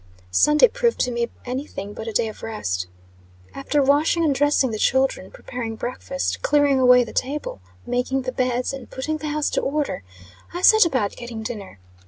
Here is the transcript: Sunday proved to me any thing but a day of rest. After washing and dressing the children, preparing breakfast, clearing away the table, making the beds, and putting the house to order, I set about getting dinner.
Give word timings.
Sunday 0.31 0.67
proved 0.67 0.99
to 1.01 1.11
me 1.11 1.29
any 1.45 1.67
thing 1.67 1.93
but 1.93 2.07
a 2.07 2.11
day 2.11 2.27
of 2.27 2.41
rest. 2.41 2.87
After 3.53 3.83
washing 3.83 4.25
and 4.25 4.33
dressing 4.33 4.71
the 4.71 4.79
children, 4.79 5.29
preparing 5.29 5.75
breakfast, 5.75 6.41
clearing 6.41 6.79
away 6.79 7.03
the 7.03 7.13
table, 7.13 7.61
making 7.85 8.23
the 8.23 8.31
beds, 8.31 8.73
and 8.73 8.89
putting 8.89 9.17
the 9.17 9.27
house 9.29 9.51
to 9.51 9.61
order, 9.61 10.01
I 10.55 10.63
set 10.63 10.85
about 10.87 11.11
getting 11.15 11.43
dinner. 11.43 11.77